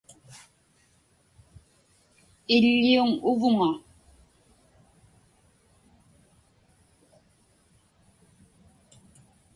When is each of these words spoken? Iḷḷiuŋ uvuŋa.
Iḷḷiuŋ 2.55 3.09
uvuŋa. 3.31 3.71